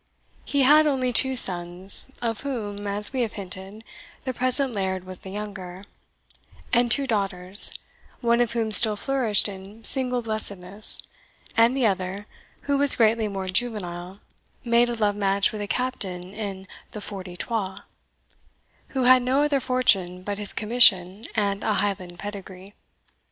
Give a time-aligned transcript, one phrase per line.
[0.45, 3.83] He had only two sons, of whom, as we have hinted,
[4.23, 5.83] the present laird was the younger,
[6.73, 7.77] and two daughters,
[8.19, 11.03] one of whom still flourished in single blessedness,
[11.55, 12.25] and the other,
[12.61, 14.21] who was greatly more juvenile,
[14.65, 17.85] made a love match with a captain in the Forty twa,
[18.97, 22.73] who had no other fortune but his commission and a Highland pedigree.